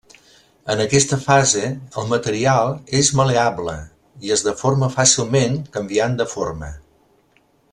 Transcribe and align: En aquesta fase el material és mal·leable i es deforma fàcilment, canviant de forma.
En 0.73 0.79
aquesta 0.85 1.17
fase 1.25 1.65
el 2.03 2.07
material 2.13 2.73
és 3.01 3.11
mal·leable 3.19 3.75
i 4.29 4.33
es 4.37 4.45
deforma 4.49 4.89
fàcilment, 4.97 5.61
canviant 5.77 6.17
de 6.23 6.29
forma. 6.37 6.73